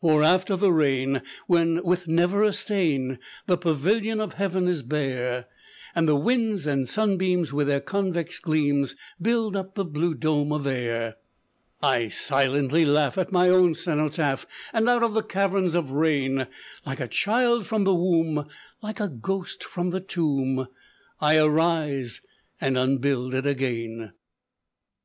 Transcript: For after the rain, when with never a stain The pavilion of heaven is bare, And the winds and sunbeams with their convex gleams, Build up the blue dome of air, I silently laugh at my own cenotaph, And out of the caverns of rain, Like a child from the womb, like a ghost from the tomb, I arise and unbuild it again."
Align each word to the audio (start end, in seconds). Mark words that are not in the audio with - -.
For 0.00 0.22
after 0.22 0.54
the 0.54 0.70
rain, 0.70 1.22
when 1.48 1.82
with 1.82 2.06
never 2.06 2.44
a 2.44 2.52
stain 2.52 3.18
The 3.46 3.56
pavilion 3.56 4.20
of 4.20 4.34
heaven 4.34 4.68
is 4.68 4.84
bare, 4.84 5.46
And 5.92 6.08
the 6.08 6.14
winds 6.14 6.68
and 6.68 6.88
sunbeams 6.88 7.52
with 7.52 7.66
their 7.66 7.80
convex 7.80 8.38
gleams, 8.38 8.94
Build 9.20 9.56
up 9.56 9.74
the 9.74 9.84
blue 9.84 10.14
dome 10.14 10.52
of 10.52 10.68
air, 10.68 11.16
I 11.82 12.06
silently 12.10 12.84
laugh 12.84 13.18
at 13.18 13.32
my 13.32 13.48
own 13.48 13.74
cenotaph, 13.74 14.46
And 14.72 14.88
out 14.88 15.02
of 15.02 15.14
the 15.14 15.22
caverns 15.24 15.74
of 15.74 15.90
rain, 15.90 16.46
Like 16.86 17.00
a 17.00 17.08
child 17.08 17.66
from 17.66 17.82
the 17.82 17.92
womb, 17.92 18.46
like 18.84 19.00
a 19.00 19.08
ghost 19.08 19.64
from 19.64 19.90
the 19.90 19.98
tomb, 20.00 20.68
I 21.20 21.38
arise 21.40 22.20
and 22.60 22.78
unbuild 22.78 23.34
it 23.34 23.46
again." 23.46 24.12